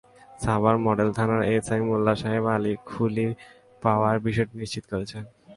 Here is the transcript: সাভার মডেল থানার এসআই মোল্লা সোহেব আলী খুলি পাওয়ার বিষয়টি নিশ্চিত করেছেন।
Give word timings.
সাভার 0.39 0.75
মডেল 0.85 1.09
থানার 1.17 1.41
এসআই 1.53 1.81
মোল্লা 1.87 2.13
সোহেব 2.21 2.45
আলী 2.55 2.73
খুলি 2.89 3.27
পাওয়ার 3.83 4.15
বিষয়টি 4.27 4.53
নিশ্চিত 4.61 4.83
করেছেন। 4.91 5.23